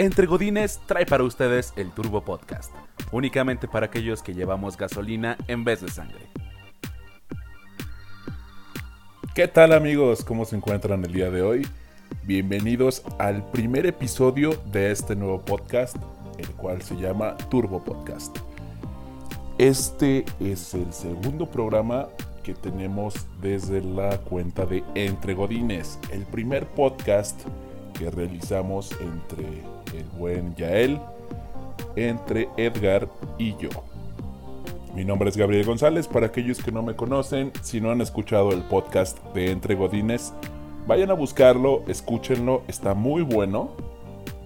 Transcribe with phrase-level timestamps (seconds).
[0.00, 2.72] Entre Godines trae para ustedes el Turbo Podcast,
[3.10, 6.20] únicamente para aquellos que llevamos gasolina en vez de sangre.
[9.34, 10.24] ¿Qué tal amigos?
[10.24, 11.66] ¿Cómo se encuentran el día de hoy?
[12.22, 15.96] Bienvenidos al primer episodio de este nuevo podcast,
[16.38, 18.38] el cual se llama Turbo Podcast.
[19.58, 22.06] Este es el segundo programa
[22.44, 27.40] que tenemos desde la cuenta de Entre Godines, el primer podcast
[27.98, 29.64] que realizamos entre
[29.94, 30.98] el buen Yael,
[31.96, 33.70] entre Edgar y yo.
[34.94, 38.50] Mi nombre es Gabriel González, para aquellos que no me conocen, si no han escuchado
[38.52, 40.32] el podcast de Entre Godines,
[40.86, 43.70] vayan a buscarlo, escúchenlo, está muy bueno.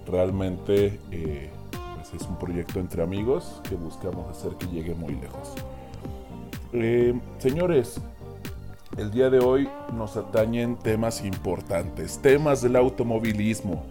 [0.06, 1.50] Realmente eh,
[1.94, 5.54] pues es un proyecto entre amigos que buscamos hacer que llegue muy lejos.
[6.72, 8.00] Eh, señores,
[8.98, 13.84] el día de hoy nos atañen temas importantes, temas del automovilismo.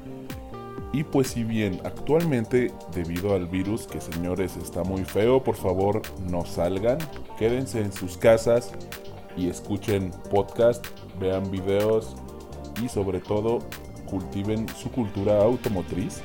[0.94, 6.02] Y pues si bien actualmente debido al virus que señores está muy feo, por favor
[6.30, 6.98] no salgan,
[7.38, 8.74] quédense en sus casas
[9.38, 10.86] y escuchen podcast,
[11.20, 12.16] vean videos
[12.84, 13.60] y sobre todo
[14.10, 16.22] cultiven su cultura automotriz.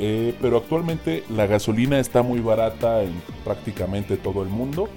[0.00, 3.12] Eh, pero actualmente la gasolina está muy barata en
[3.44, 4.88] prácticamente todo el mundo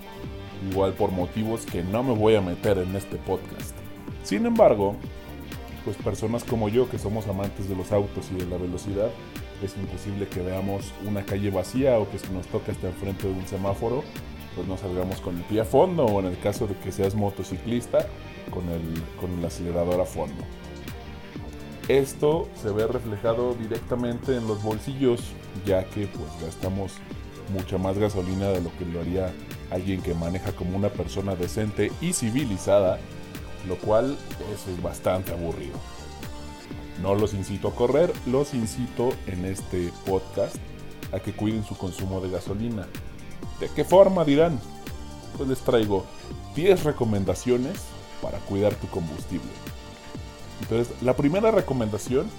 [0.69, 3.75] igual por motivos que no me voy a meter en este podcast.
[4.23, 4.95] Sin embargo,
[5.83, 9.09] pues personas como yo que somos amantes de los autos y de la velocidad,
[9.63, 13.33] es imposible que veamos una calle vacía o que si nos toca estar enfrente de
[13.33, 14.03] un semáforo,
[14.55, 17.15] pues no salgamos con el pie a fondo o en el caso de que seas
[17.15, 18.07] motociclista,
[18.51, 18.81] con el,
[19.19, 20.43] con el acelerador a fondo.
[21.87, 25.21] Esto se ve reflejado directamente en los bolsillos,
[25.65, 26.93] ya que pues gastamos
[27.53, 29.31] mucha más gasolina de lo que lo haría
[29.71, 32.99] alguien que maneja como una persona decente y civilizada,
[33.67, 34.17] lo cual
[34.53, 35.77] es bastante aburrido.
[37.01, 40.55] No los incito a correr, los incito en este podcast
[41.11, 42.87] a que cuiden su consumo de gasolina.
[43.59, 44.59] ¿De qué forma dirán?
[45.37, 46.05] Pues les traigo
[46.55, 47.77] 10 recomendaciones
[48.21, 49.49] para cuidar tu combustible.
[50.61, 52.29] Entonces, la primera recomendación,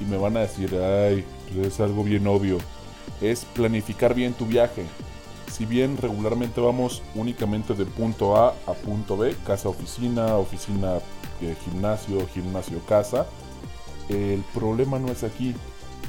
[0.00, 1.24] y me van a decir, ay,
[1.54, 2.58] pues es algo bien obvio,
[3.20, 4.84] es planificar bien tu viaje.
[5.50, 10.98] Si bien regularmente vamos únicamente de punto A a punto B, casa oficina, oficina
[11.40, 13.26] eh, gimnasio, gimnasio casa,
[14.08, 15.54] el problema no es aquí.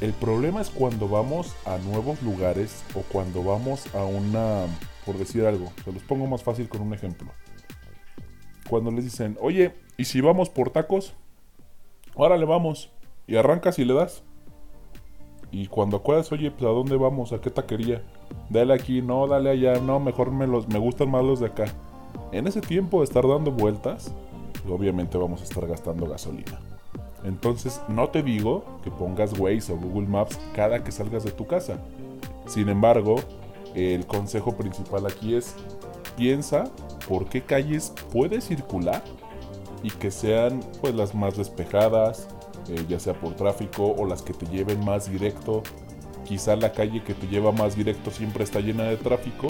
[0.00, 4.66] El problema es cuando vamos a nuevos lugares o cuando vamos a una,
[5.04, 7.30] por decir algo, se los pongo más fácil con un ejemplo.
[8.68, 11.14] Cuando les dicen, oye, ¿y si vamos por tacos?
[12.16, 12.90] Ahora le vamos.
[13.26, 14.22] Y arrancas y le das.
[15.52, 18.02] Y cuando acuerdas, oye, pues a dónde vamos, a qué taquería,
[18.48, 21.64] dale aquí, no, dale allá, no, mejor me, los, me gustan más los de acá.
[22.32, 24.14] En ese tiempo de estar dando vueltas,
[24.52, 26.60] pues, obviamente vamos a estar gastando gasolina.
[27.24, 31.46] Entonces, no te digo que pongas Waze o Google Maps cada que salgas de tu
[31.46, 31.78] casa.
[32.46, 33.16] Sin embargo,
[33.74, 35.54] el consejo principal aquí es
[36.16, 36.64] piensa
[37.08, 39.02] por qué calles puedes circular
[39.82, 42.28] y que sean pues las más despejadas,
[42.68, 45.62] eh, ya sea por tráfico o las que te lleven más directo.
[46.24, 49.48] Quizá la calle que te lleva más directo siempre está llena de tráfico.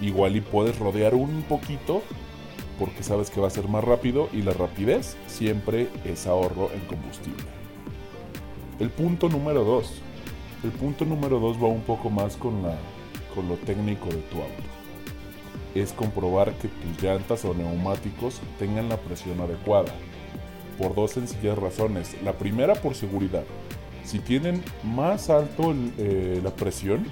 [0.00, 2.02] Igual y puedes rodear un poquito
[2.78, 6.80] porque sabes que va a ser más rápido y la rapidez siempre es ahorro en
[6.80, 7.44] combustible.
[8.78, 10.02] El punto número 2.
[10.64, 12.76] El punto número 2 va un poco más con, la,
[13.34, 14.62] con lo técnico de tu auto.
[15.74, 19.92] Es comprobar que tus llantas o neumáticos tengan la presión adecuada
[20.78, 22.16] por dos sencillas razones.
[22.22, 23.44] La primera por seguridad.
[24.04, 27.06] Si tienen más alto eh, la presión,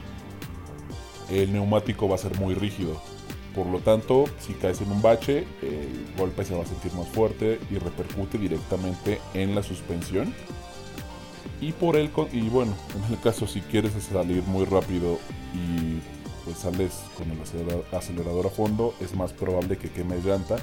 [1.30, 3.00] el neumático va a ser muy rígido.
[3.54, 7.08] Por lo tanto, si caes en un bache, el golpe se va a sentir más
[7.08, 10.34] fuerte y repercute directamente en la suspensión.
[11.60, 15.19] Y por el y bueno, en el caso si quieres salir muy rápido
[15.54, 16.00] y
[16.44, 17.38] pues sales con el
[17.96, 20.56] acelerador a fondo, es más probable que queme llanta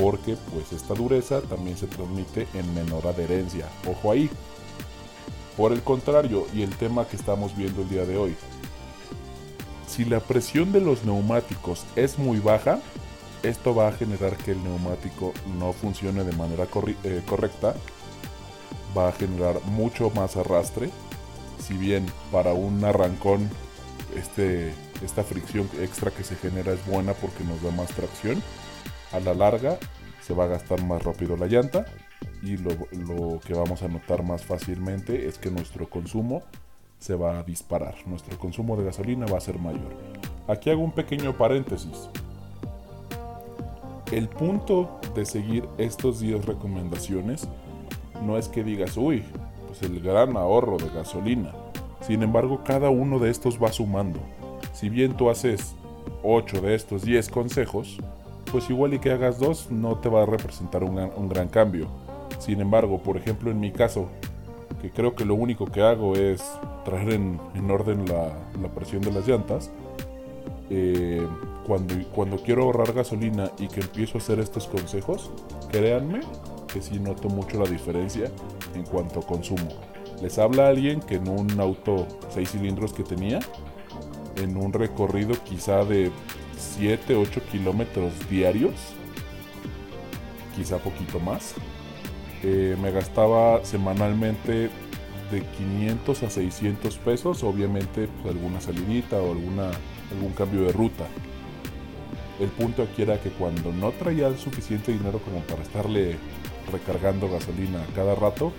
[0.00, 3.68] porque pues esta dureza también se transmite en menor adherencia.
[3.86, 4.30] Ojo ahí.
[5.56, 8.34] Por el contrario, y el tema que estamos viendo el día de hoy,
[9.86, 12.80] si la presión de los neumáticos es muy baja,
[13.42, 16.64] esto va a generar que el neumático no funcione de manera
[17.04, 17.74] eh, correcta,
[18.96, 20.90] va a generar mucho más arrastre,
[21.58, 23.50] si bien para un arrancón
[24.16, 24.72] este,
[25.04, 28.42] esta fricción extra que se genera es buena porque nos da más tracción,
[29.12, 29.78] a la larga
[30.20, 31.86] se va a gastar más rápido la llanta
[32.42, 32.70] y lo,
[33.40, 36.42] que vamos a notar más fácilmente es que nuestro consumo
[36.98, 39.94] se va a disparar, nuestro consumo de gasolina va a ser mayor.
[40.48, 42.08] Aquí hago un pequeño paréntesis.
[44.12, 47.48] El punto de seguir estos 10 recomendaciones
[48.22, 49.22] no es que digas, uy,
[49.66, 51.52] pues, el gran ahorro de gasolina.
[52.00, 54.20] Sin embargo, cada uno de estos va sumando.
[54.72, 55.74] Si bien tú haces
[56.22, 57.98] 8 de estos 10 consejos,
[58.50, 61.88] pues igual y que hagas dos no te va a representar un, gran cambio.
[62.38, 64.08] Sin embargo, por ejemplo en mi caso,
[64.80, 66.42] que creo que lo único que hago es
[66.84, 67.38] traer en,
[67.70, 69.70] orden la, presión de las llantas,
[70.70, 71.26] eh,
[71.66, 75.30] cuando, cuando quiero ahorrar gasolina y que empiezo a hacer estos consejos,
[75.70, 76.20] créanme
[76.72, 78.30] que sí noto mucho la diferencia
[78.74, 79.68] en cuanto consumo.
[80.22, 83.40] Les habla alguien que en un auto 6 cilindros que tenía,
[84.36, 86.10] en un recorrido quizá de
[86.60, 88.74] 7, 8 kilómetros diarios,
[90.56, 91.54] quizá poquito más,
[92.42, 94.70] eh, me gastaba semanalmente
[95.30, 99.70] de 500 a 600 pesos, obviamente pues, alguna salidita o alguna,
[100.12, 101.06] algún cambio de ruta.
[102.40, 106.16] El punto aquí era que cuando no traía suficiente dinero como para estarle
[106.72, 108.52] recargando gasolina cada rato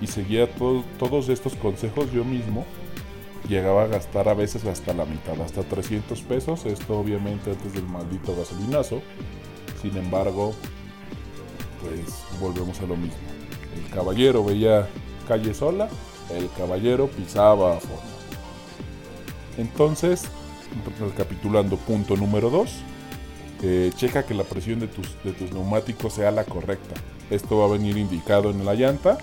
[0.00, 2.66] y seguía todos estos consejos yo mismo,
[3.48, 7.86] llegaba a gastar a veces hasta la mitad, hasta 300 pesos, esto obviamente antes del
[7.86, 9.02] maldito gasolinazo.
[9.80, 10.54] Sin embargo,
[11.80, 13.16] pues volvemos a lo mismo.
[13.76, 14.88] El caballero veía
[15.28, 15.88] calle sola,
[16.34, 18.02] el caballero pisaba a fondo.
[19.58, 20.24] Entonces,
[21.00, 22.70] recapitulando punto número 2,
[23.62, 26.94] eh, checa que la presión de tus, de tus neumáticos sea la correcta.
[27.30, 29.18] Esto va a venir indicado en la llanta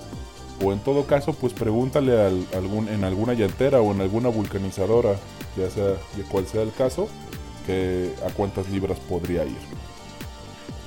[0.63, 2.17] o en todo caso pues pregúntale
[2.53, 5.15] algún, en alguna llantera o en alguna vulcanizadora,
[5.57, 7.09] ya sea de cual sea el caso,
[7.65, 9.57] que a cuántas libras podría ir.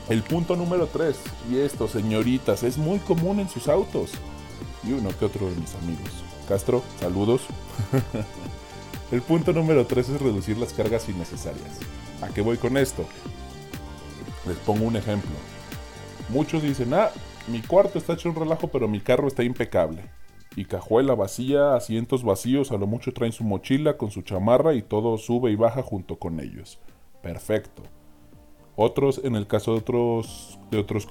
[0.09, 1.17] El punto número 3,
[1.51, 4.13] y esto señoritas, es muy común en sus autos,
[4.85, 6.11] y uno que otro de mis amigos.
[6.49, 7.43] Castro, saludos.
[9.11, 11.81] el punto número 3 es reducir las cargas innecesarias.
[12.23, 13.05] ¿A qué voy con esto?
[14.47, 15.33] Les pongo un ejemplo.
[16.29, 17.11] Muchos dicen, ah,
[17.49, 20.03] mi cuarto está hecho un relajo, pero mi carro está impecable.
[20.57, 24.83] Y cajuela vacía, asientos vacíos, a lo mucho traen su mochila con su chamarra y
[24.83, 26.79] todo sube y baja junto con ellos.
[27.23, 27.83] Perfecto.
[28.75, 31.07] Otros, en el caso de otros,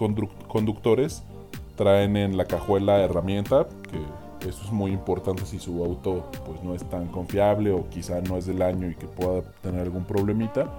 [0.47, 1.23] conductores,
[1.75, 6.75] traen en la cajuela herramienta, que eso es muy importante si su auto pues, no
[6.75, 10.69] es tan confiable o quizá no es del año y que pueda tener algún problemita.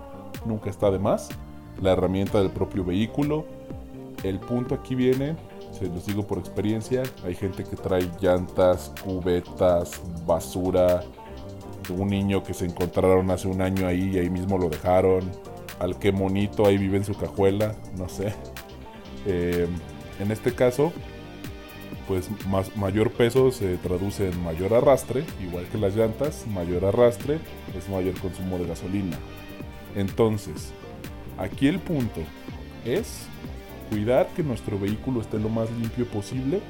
[0.45, 1.29] Nunca está de más.
[1.81, 3.45] La herramienta del propio vehículo,
[4.23, 5.37] el punto aquí viene,
[5.73, 11.03] se los digo por experiencia, hay gente que trae llantas, cubetas, basura,
[11.91, 15.31] un niño que se encontraron hace un año ahí y ahí mismo lo dejaron,
[15.79, 18.33] al que monito ahí vive en su cajuela, no sé.
[19.27, 19.69] Eh,
[20.21, 20.93] en este caso,
[22.09, 27.39] pues más, mayor peso se traduce en mayor arrastre, igual que las llantas, mayor arrastre
[27.77, 29.19] es mayor consumo de gasolina.
[29.95, 30.73] Entonces,
[31.39, 32.21] aquí el punto
[32.85, 33.27] es
[33.91, 36.61] cuidar que nuestro vehículo esté lo más limpio posible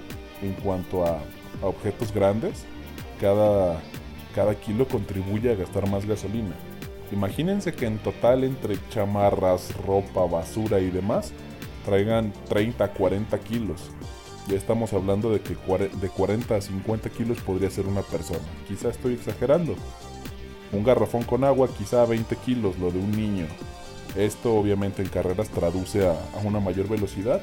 [0.42, 1.20] en cuanto a,
[1.62, 2.64] objetos grandes.
[3.20, 3.80] Cada,
[4.34, 6.54] cada kilo contribuye a gastar más gasolina.
[7.12, 11.32] Imagínense que en total entre chamarras, ropa, basura y demás
[11.84, 13.90] traigan 30 40 kilos.
[14.48, 18.40] Ya estamos hablando de que de 40 a 50 kilos podría ser una persona.
[18.68, 19.74] Quizá estoy exagerando.
[20.72, 23.46] Un garrafón con agua quizá 20 kilos, lo de un niño.
[24.16, 27.42] Esto obviamente en carreras traduce a, una mayor velocidad,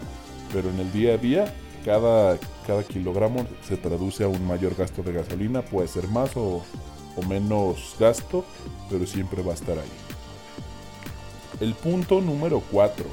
[0.52, 1.54] pero en el día a día
[1.86, 6.64] cada, cada kilogramo se traduce a un mayor gasto de gasolina, puede ser más o,
[7.30, 8.44] menos gasto,
[8.90, 9.92] pero siempre va a estar ahí.
[11.60, 13.06] El punto número 4.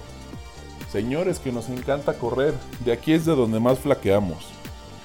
[0.90, 2.54] Señores que nos encanta correr,
[2.85, 4.46] de aquí es de donde más flaqueamos.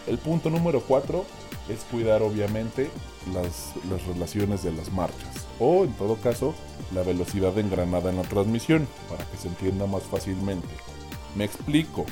[0.08, 1.26] El punto número 4
[1.70, 2.90] es cuidar obviamente
[3.34, 6.54] las, las relaciones de las marchas o en todo caso
[6.94, 10.68] la velocidad engranada en la transmisión para que se entienda más fácilmente.
[11.36, 12.06] Me explico.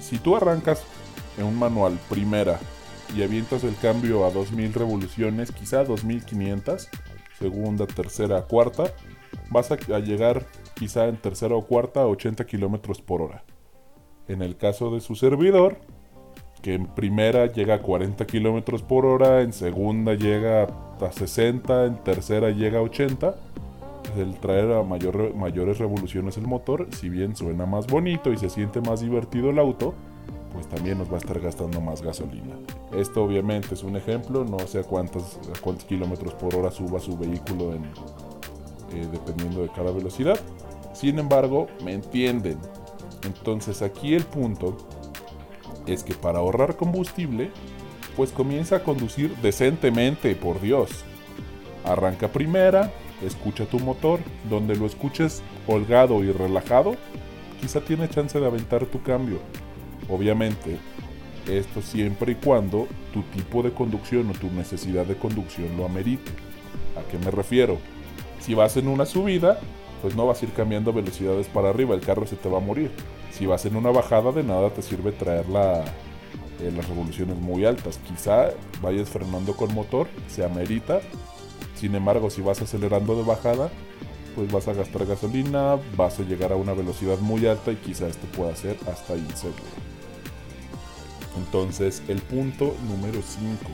[0.00, 0.82] Si tú arrancas
[1.38, 2.60] en un manual primera
[3.16, 6.88] y avientas el cambio a 2000 revoluciones, quizá 2500,
[7.38, 8.92] segunda, tercera, cuarta,
[9.50, 13.44] vas a, llegar quizá en tercera o cuarta a 80 km por hora.
[14.28, 15.78] En el caso de su servidor,
[16.62, 21.96] que en primera llega a 40 km por hora, en segunda llega a 60, en
[21.96, 23.34] tercera llega a 80.
[24.16, 28.50] El traer a mayor, mayores revoluciones el motor, si bien suena más bonito y se
[28.50, 29.94] siente más divertido el auto,
[30.52, 32.56] pues también nos va a estar gastando más gasolina.
[32.96, 37.16] Esto obviamente es un ejemplo, no sé a cuántos, cuántos kilómetros por hora suba su
[37.16, 40.38] vehículo en, eh, dependiendo de cada velocidad.
[40.92, 42.58] Sin embargo, me entienden.
[43.24, 44.76] Entonces aquí el punto
[45.86, 47.50] es que para ahorrar combustible,
[48.16, 50.90] pues comienza a conducir decentemente, por Dios.
[51.84, 52.92] Arranca primera,
[53.24, 56.96] escucha tu motor, donde lo escuches holgado y relajado,
[57.60, 59.38] quizá tiene chance de aventar tu cambio.
[60.08, 60.78] Obviamente,
[61.46, 66.30] Esto siempre y cuando tu tipo de conducción o tu necesidad de conducción lo amerite.
[66.96, 67.78] ¿A qué me refiero?
[68.40, 69.58] Si vas en una subida,
[70.02, 72.60] pues no vas a ir cambiando velocidades para arriba, el carro se te va a
[72.60, 72.90] morir.
[73.32, 77.98] Si vas en una bajada, de nada te sirve traer eh, las revoluciones muy altas.
[78.06, 78.50] Quizá
[78.82, 81.00] vayas frenando con motor, se amerita.
[81.74, 83.70] Sin embargo, si vas acelerando de bajada,
[84.34, 88.06] pues vas a gastar gasolina, vas a llegar a una velocidad muy alta y quizá
[88.06, 89.62] esto pueda ser hasta inseguro.
[91.38, 93.70] Entonces, el punto número 5.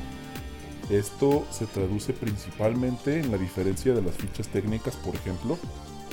[0.91, 5.59] Esto se traduce principalmente en la diferencia de las fichas técnicas, por ejemplo,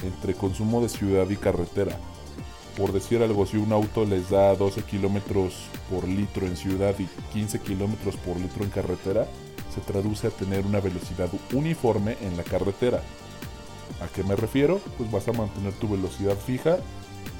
[0.04, 1.98] entre consumo de ciudad y carretera.
[2.78, 5.54] Por decir algo, si un auto les da 12 kilómetros
[5.90, 9.28] por litro en ciudad y 15 kilómetros por litro en carretera,
[9.74, 13.02] se traduce a tener una velocidad uniforme en la carretera.
[14.02, 14.80] ¿A qué me refiero?
[14.98, 16.78] Pues vas a mantener tu velocidad fija,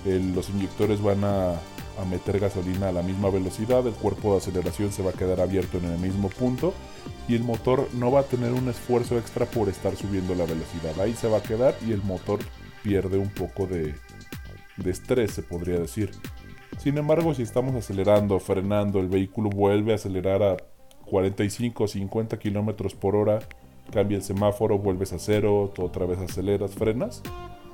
[0.06, 1.56] los inyectores van a,
[2.00, 5.42] a meter gasolina a la misma velocidad, el cuerpo de aceleración se va a quedar
[5.42, 6.74] abierto en el mismo punto
[7.28, 11.00] y el motor no va a tener un esfuerzo extra por estar subiendo la velocidad.
[11.00, 12.40] Ahí se va a quedar y el motor
[12.84, 13.96] pierde un poco de,
[14.78, 16.12] de estrés, se podría decir.
[16.78, 20.58] Sin embargo, si estamos acelerando, frenando, el vehículo vuelve a acelerar a
[21.06, 23.40] 45 o 50 kilómetros por hora,
[23.92, 27.22] cambia el semáforo, vuelves a cero, otra vez aceleras, frenas.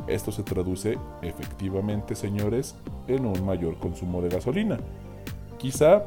[0.08, 2.76] Esto se traduce efectivamente, señores,
[3.08, 4.80] en un mayor consumo de gasolina.
[5.58, 6.04] Quizá,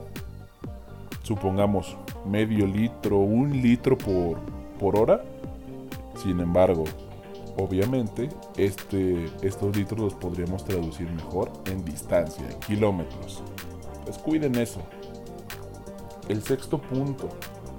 [1.23, 1.97] supongamos,
[2.27, 4.39] medio litro, un litro por,
[4.79, 5.23] por hora.
[6.17, 6.85] Sin embargo,
[7.57, 13.43] obviamente, este, estos litros los podríamos traducir mejor en distancia, en kilómetros.
[14.05, 14.81] Pues cuiden eso.
[16.29, 17.29] El sexto punto.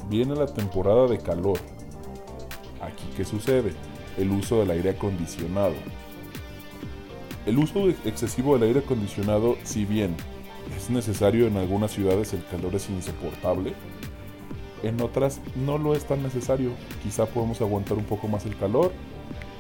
[0.10, 1.58] Viene la temporada de calor.
[2.82, 3.74] Aquí, ¿qué sucede?
[4.18, 5.76] El uso del aire acondicionado.
[7.46, 10.16] El uso excesivo del aire acondicionado, si bien
[10.78, 13.74] es necesario en algunas ciudades, el calor es insoportable,
[14.84, 16.72] en otras no lo es tan necesario.
[17.02, 18.92] Quizá podemos aguantar un poco más el calor.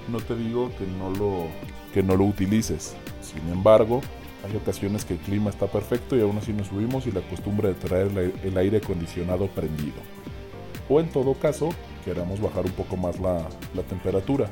[0.09, 1.47] No te digo que no lo,
[1.93, 2.95] que no lo utilices.
[3.21, 4.01] Sin embargo,
[4.45, 7.69] hay ocasiones que el clima está perfecto y aún así nos subimos y la costumbre
[7.69, 9.95] de traer el aire acondicionado prendido.
[10.89, 11.69] O en todo caso,
[12.03, 13.47] queramos bajar un poco más la,
[13.89, 14.49] temperatura.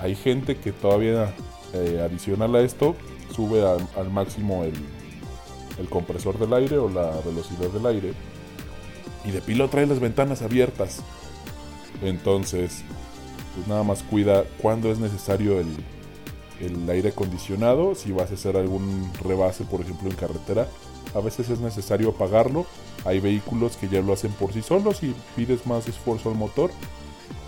[0.00, 1.34] Hay gente que todavía
[1.72, 2.96] eh, adicional a esto
[3.34, 4.74] sube al máximo el,
[5.78, 8.12] el compresor del aire o la velocidad del aire
[9.24, 11.00] y de pilo trae las ventanas abiertas.
[12.02, 12.82] Entonces,
[13.54, 15.68] pues nada más cuida cuando es necesario el,
[16.60, 17.94] el aire acondicionado.
[17.94, 20.68] Si vas a hacer algún rebase, por ejemplo, en carretera,
[21.14, 22.66] a veces es necesario apagarlo.
[23.04, 26.70] Hay vehículos que ya lo hacen por sí solos y pides más esfuerzo al motor.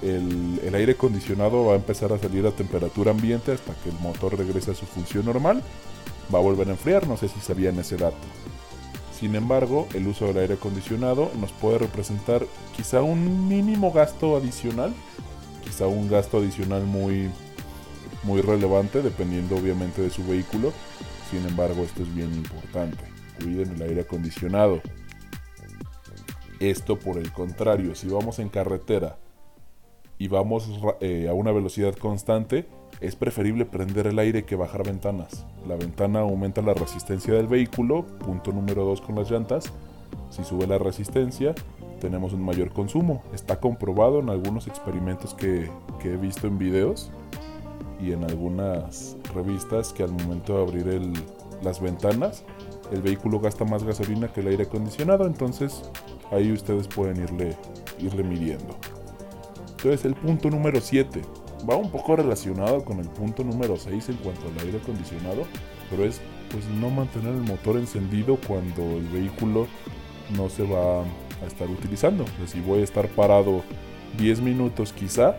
[0.03, 4.37] El, aire acondicionado va a empezar a salir a temperatura ambiente hasta que el motor
[4.37, 5.63] regrese a su función normal.
[6.35, 8.17] Va a volver a enfriar, no sé si sabían ese dato.
[9.19, 12.47] Sin embargo, el uso del aire acondicionado nos puede representar
[12.77, 14.93] quizá un mínimo gasto adicional,
[15.65, 17.31] quizá un gasto adicional muy,
[18.25, 20.73] muy relevante, dependiendo obviamente de su vehículo.
[21.31, 22.99] Sin embargo, esto es bien importante.
[23.43, 24.83] Cuiden el aire acondicionado.
[26.61, 29.19] Esto por el contrario, si vamos en carretera
[30.19, 30.71] y vamos
[31.01, 32.67] eh, a una velocidad constante,
[33.01, 35.45] es preferible prender el aire que bajar ventanas.
[35.69, 39.71] La ventana aumenta la resistencia del vehículo, punto número 2 con las llantas.
[40.31, 41.55] Si sube la resistencia,
[42.01, 43.23] tenemos un mayor consumo.
[43.35, 45.71] Está comprobado en algunos experimentos que,
[46.05, 47.11] he visto en videos
[48.01, 51.13] y en algunas revistas que al momento de abrir
[51.63, 52.45] las ventanas,
[52.93, 55.27] el vehículo gasta más gasolina que el aire acondicionado.
[55.27, 55.83] Entonces
[56.31, 57.57] ahí ustedes pueden irle,
[57.99, 58.77] irle midiendo.
[59.71, 61.23] Entonces el punto número 7
[61.69, 65.45] va un poco relacionado con el punto número 6 en cuanto al aire acondicionado,
[65.91, 69.67] pero es pues no mantener el motor encendido cuando el vehículo
[70.37, 72.25] no se va a estar utilizando.
[72.47, 73.63] si voy a estar parado
[74.19, 75.37] 10 minutos quizá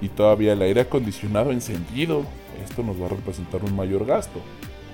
[0.00, 2.24] y todavía el aire acondicionado encendido,
[2.64, 4.40] esto nos va a representar un mayor gasto.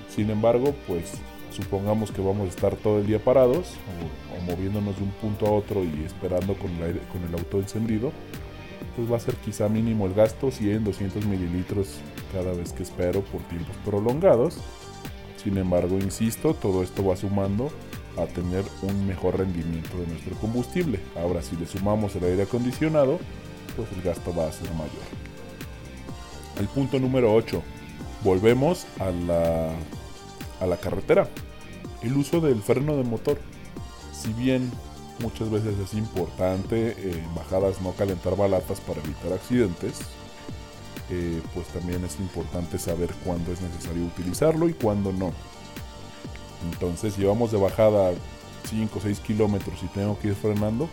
[0.09, 1.13] Sin embargo, pues
[1.55, 3.73] supongamos que vamos a estar todo el día parados
[4.37, 8.11] o, moviéndonos de un punto a otro y esperando con el, con el auto encendido,
[8.95, 11.99] pues va a ser quizá mínimo el gasto, 100, 200 mililitros
[12.31, 14.57] cada vez que espero por tiempos prolongados.
[15.43, 17.71] Sin embargo, insisto, todo esto va sumando
[18.17, 20.99] a tener un mejor rendimiento de nuestro combustible.
[21.17, 23.19] Ahora, si le sumamos el aire acondicionado,
[23.75, 24.89] pues el gasto va a ser mayor.
[26.59, 27.61] El punto número 8.
[28.23, 29.71] Volvemos a la,
[30.59, 31.29] a la carretera.
[32.01, 33.39] El uso del freno de motor.
[34.11, 34.71] Si bien
[35.19, 40.01] Muchas veces es importante en bajadas no calentar balatas para evitar accidentes.
[41.09, 45.31] Eh, pues también es importante saber cuándo es necesario utilizarlo y cuándo no.
[46.71, 48.11] Entonces llevamos de bajada
[48.69, 50.89] 5 o 6 kilómetros y tengo que ir frenando,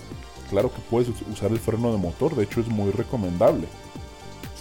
[0.51, 3.67] claro que puedes usar el freno de motor, de hecho es muy recomendable.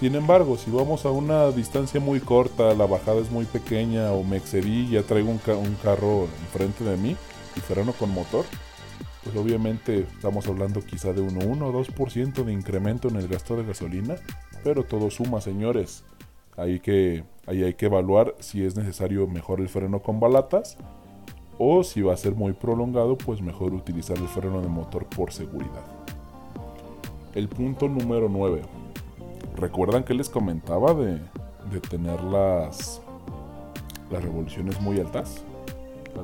[0.01, 4.23] Sin embargo, si vamos a una distancia muy corta, la bajada es muy pequeña o
[4.23, 5.37] me excedí, ya traigo un,
[5.83, 7.15] carro enfrente de mí
[7.55, 8.43] y freno con motor,
[9.23, 13.55] pues obviamente estamos hablando quizá de un 1 o 2% de incremento en el gasto
[13.55, 14.15] de gasolina,
[14.63, 16.03] pero todo suma, señores.
[16.57, 20.77] Ahí, que, ahí hay que evaluar si es necesario mejor el freno con balatas
[21.59, 25.31] o si va a ser muy prolongado, pues mejor utilizar el freno de motor por
[25.31, 25.85] seguridad.
[27.35, 28.80] El punto número 9
[29.55, 31.19] ¿Recuerdan que les comentaba de,
[31.89, 33.01] tener las,
[34.09, 35.43] las revoluciones muy altas?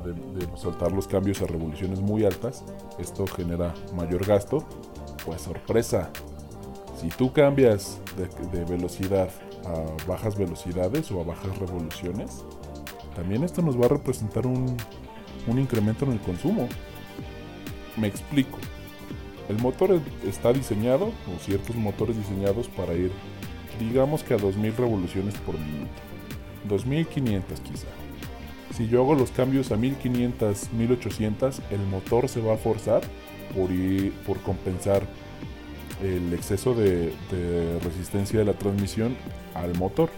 [0.04, 2.64] De, soltar los cambios a revoluciones muy altas.
[2.98, 4.64] Esto genera mayor gasto.
[5.24, 6.10] Pues sorpresa.
[7.00, 8.00] Si tú cambias
[8.52, 9.28] de, velocidad
[9.64, 12.44] a bajas velocidades o a bajas revoluciones,
[13.14, 14.76] también esto nos va a representar un,
[15.46, 16.68] un incremento en el consumo.
[17.96, 18.58] Me explico.
[19.48, 23.10] El motor está diseñado, o ciertos motores diseñados para ir,
[23.80, 25.90] digamos que a 2000 revoluciones por minuto.
[26.68, 27.86] 2500 quizá.
[28.76, 33.00] Si yo hago los cambios a 1500, 1800, el motor se va a forzar
[33.54, 33.70] por,
[34.26, 35.02] por compensar
[36.02, 37.12] el exceso de,
[37.82, 39.16] resistencia de la transmisión
[39.54, 40.10] al motor.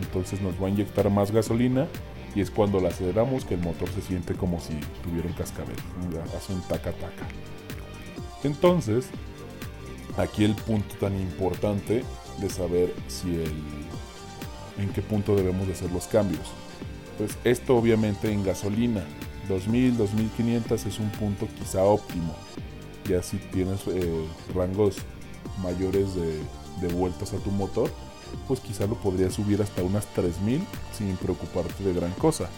[0.00, 1.86] Entonces nos va a inyectar más gasolina
[2.34, 4.72] y es cuando la aceleramos que el motor se siente como si
[5.02, 5.76] tuviera un cascabel,
[6.36, 7.26] hace un taca taca.
[8.44, 9.06] Entonces,
[10.16, 12.04] aquí el punto tan importante
[12.38, 13.52] de saber si el
[14.78, 16.46] en qué punto debemos de hacer los cambios.
[17.18, 19.04] Pues esto obviamente en gasolina,
[19.48, 22.34] 2000, 2500 es un punto quizá óptimo.
[23.06, 24.96] Ya si tienes eh, rangos
[25.62, 26.40] mayores de,
[26.80, 27.90] de vueltas a tu motor,
[28.48, 30.62] pues quizá lo podrías subir hasta unas 3000
[30.96, 32.48] sin preocuparte de gran cosa.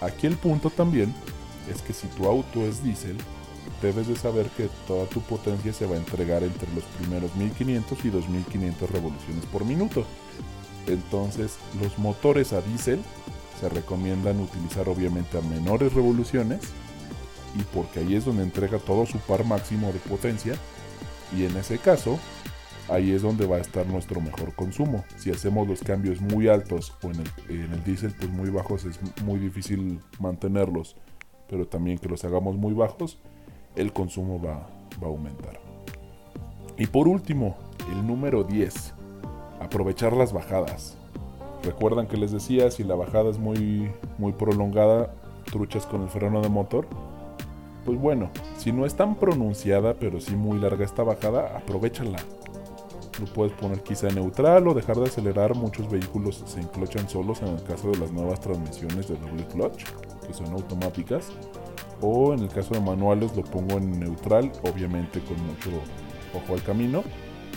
[0.00, 1.12] Aquí el punto también
[1.72, 3.16] es que si tu auto es diésel,
[3.82, 8.04] debes de saber que toda tu potencia se va a entregar entre los primeros 1500
[8.04, 10.04] y 2500 revoluciones por minuto.
[10.86, 13.00] Entonces, los motores a diésel
[13.60, 16.60] se recomiendan utilizar obviamente a menores revoluciones
[17.58, 20.54] y porque ahí es donde entrega todo su par máximo de potencia
[21.36, 22.18] y en ese caso
[22.88, 25.04] ahí es donde va a estar nuestro mejor consumo.
[25.16, 28.84] Si hacemos los cambios muy altos o en el, en el diésel pues muy bajos
[28.84, 30.96] es muy difícil mantenerlos,
[31.48, 33.18] pero también que los hagamos muy bajos
[33.76, 34.66] el consumo va,
[35.02, 35.58] a aumentar.
[36.76, 37.56] Y por último,
[37.90, 38.94] el número 10,
[39.60, 40.96] aprovechar las bajadas.
[41.62, 45.12] Recuerdan que les decía, si la bajada es muy, muy prolongada,
[45.44, 46.86] truchas con el freno de motor.
[47.84, 52.18] Pues bueno, si no es tan pronunciada, pero sí muy larga esta bajada, aprovechala.
[53.18, 55.54] Lo puedes poner quizá neutral o dejar de acelerar.
[55.54, 59.84] Muchos vehículos se enclochan solos en el caso de las nuevas transmisiones de doble clutch,
[60.26, 61.30] que son automáticas
[62.00, 65.70] o en el caso de manuales lo pongo en neutral, obviamente con mucho
[66.34, 67.02] ojo al camino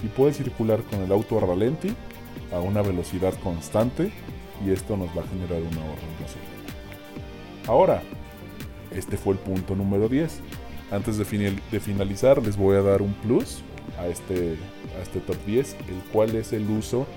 [0.04, 1.94] y puede circular con el auto a ralenti
[2.52, 4.12] a una velocidad constante
[4.66, 6.54] y esto nos va a generar un ahorro en gasolina.
[7.68, 8.02] Ahora,
[8.92, 10.42] este fue el punto número 10.
[10.92, 13.62] Antes de, finalizar les voy a dar un plus
[13.98, 14.58] a este,
[14.98, 17.08] a este top 10, el cual es el uso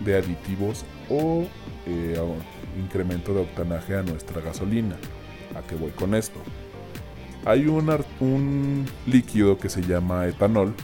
[0.00, 1.44] de aditivos o
[1.86, 2.18] eh,
[2.78, 4.96] incremento de octanaje a nuestra gasolina.
[5.54, 6.40] ¿A qué voy con esto?
[7.44, 7.88] Hay un,
[8.20, 10.74] un líquido que se llama etanol,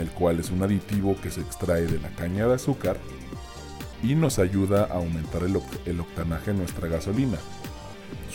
[0.00, 2.96] el cual es un aditivo que se extrae de la caña de azúcar
[4.02, 7.38] y nos ayuda a aumentar el, el octanaje en nuestra gasolina.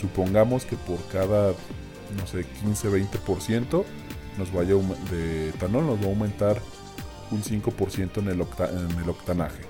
[0.00, 1.48] Supongamos que por cada,
[2.16, 3.84] no sé, 15-20%
[4.38, 4.74] nos vaya
[5.10, 6.60] de etanol nos va a aumentar
[7.30, 9.62] un 5% en el, en el octanaje.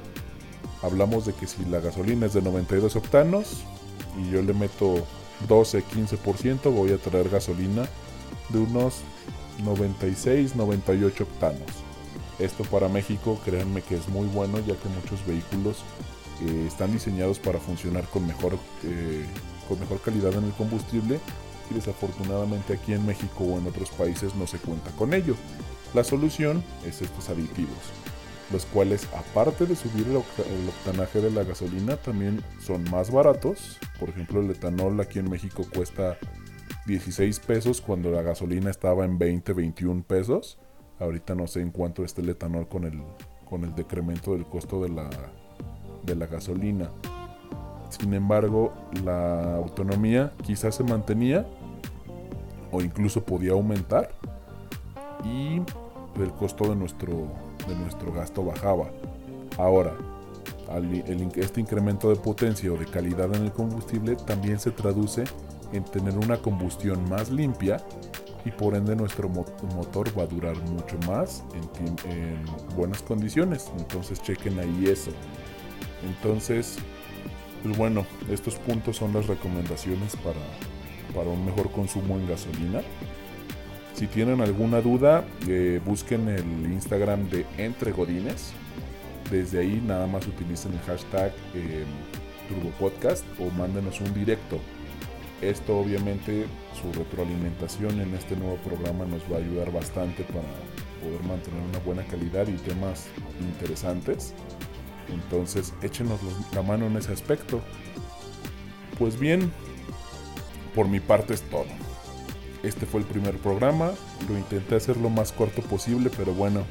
[0.82, 3.62] Hablamos de que si la gasolina es de 92 octanos
[4.18, 5.06] y yo le meto
[5.48, 7.86] 12-15% voy a traer gasolina
[8.48, 9.02] de unos
[9.62, 11.68] 96-98 octanos.
[12.38, 15.84] Esto para México, créanme que es muy bueno ya que muchos vehículos
[16.42, 19.24] eh, están diseñados para funcionar con mejor, eh,
[19.68, 21.20] con mejor calidad en el combustible
[21.70, 25.36] y desafortunadamente aquí en México o en otros países no se cuenta con ello.
[25.94, 28.03] La solución es estos aditivos
[28.52, 33.78] los cuales aparte de subir el, octanaje de la gasolina también son más baratos.
[33.98, 36.18] Por ejemplo, el etanol aquí en México cuesta
[36.86, 40.58] 16 pesos cuando la gasolina estaba en 20, 21 pesos.
[40.98, 43.02] Ahorita no sé en cuánto está el etanol con el,
[43.44, 45.08] con el decremento del costo de la,
[46.04, 46.90] de la gasolina.
[47.88, 51.46] Sin embargo, la autonomía quizás se mantenía
[52.70, 54.10] o incluso podía aumentar
[55.24, 55.62] y
[56.20, 57.28] el costo de nuestro
[57.66, 58.90] de nuestro gasto bajaba.
[59.58, 59.96] Ahora,
[61.36, 65.24] este incremento de potencia o de calidad en el combustible también se traduce
[65.72, 67.78] en tener una combustión más limpia
[68.44, 71.42] y por ende nuestro motor va a durar mucho más
[72.08, 72.44] en,
[72.76, 73.70] buenas condiciones.
[73.78, 75.10] Entonces chequen ahí eso.
[76.06, 76.78] Entonces,
[77.62, 80.40] pues bueno, estos puntos son las recomendaciones para,
[81.14, 82.82] para un mejor consumo en gasolina.
[83.94, 88.52] Si tienen alguna duda, eh, busquen el Instagram de Entre Godines.
[89.30, 91.84] Desde ahí nada más utilicen el hashtag eh,
[92.48, 94.60] TurboPodcast o mándenos un directo
[95.44, 96.46] esto obviamente,
[96.80, 100.46] su retroalimentación en este nuevo programa nos va a ayudar bastante para
[101.02, 103.08] poder mantener una buena calidad y temas
[103.40, 104.34] interesantes.
[105.12, 106.20] Entonces, échenos
[106.54, 107.60] la mano en ese aspecto.
[108.98, 109.52] Pues bien,
[110.74, 111.66] por mi parte es todo.
[112.64, 113.92] Este fue el primer programa,
[114.26, 116.64] lo intenté hacer lo más corto posible, pero bueno,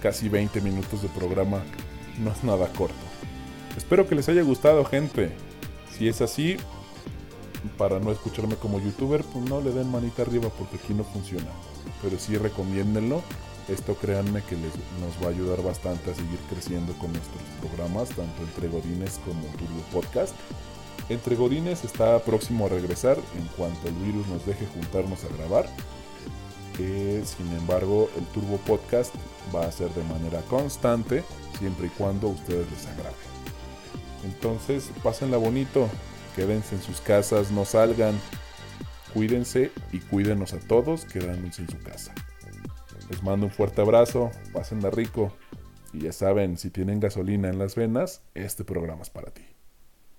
[0.00, 1.64] casi 20 minutos de programa
[2.20, 2.94] no es nada corto.
[3.76, 5.32] Espero que les haya gustado, gente.
[5.90, 6.58] Si es así,
[7.76, 11.50] para no escucharme como youtuber, pues no le den manita arriba porque aquí no funciona.
[12.02, 13.20] Pero sí recomiéndenlo.
[13.68, 18.10] Esto créanme que les, nos va a ayudar bastante a seguir creciendo con nuestros programas,
[18.10, 20.34] tanto entre Godines como Turbo Podcast.
[21.08, 25.68] Entre Godines está próximo a regresar en cuanto el virus nos deje juntarnos a grabar.
[26.78, 29.14] Eh, sin embargo, el Turbo Podcast
[29.54, 31.22] va a ser de manera constante,
[31.58, 33.14] siempre y cuando ustedes les agrade.
[34.24, 35.88] Entonces, pásenla bonito,
[36.34, 38.18] Quédense en sus casas, no salgan.
[39.12, 42.14] Cuídense y cuídenos a todos quedándose en su casa.
[43.10, 45.32] Les mando un fuerte abrazo, pásenla rico.
[45.92, 49.51] Y ya saben, si tienen gasolina en las venas, este programa es para ti.